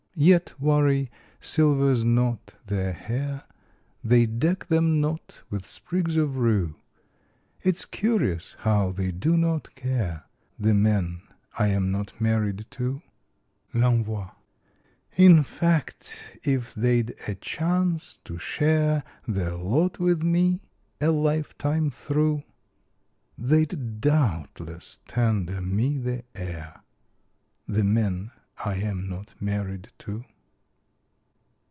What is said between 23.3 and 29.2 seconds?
They'd doubtless tender me the air The men I am